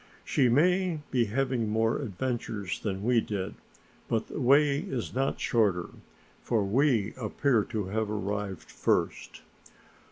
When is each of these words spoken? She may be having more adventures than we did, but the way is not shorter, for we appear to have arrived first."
She 0.25 0.49
may 0.49 1.01
be 1.11 1.25
having 1.25 1.69
more 1.69 2.01
adventures 2.01 2.79
than 2.79 3.03
we 3.03 3.21
did, 3.21 3.53
but 4.07 4.29
the 4.29 4.39
way 4.41 4.79
is 4.79 5.13
not 5.13 5.39
shorter, 5.39 5.89
for 6.41 6.63
we 6.63 7.13
appear 7.17 7.63
to 7.65 7.85
have 7.85 8.09
arrived 8.09 8.71
first." 8.71 9.43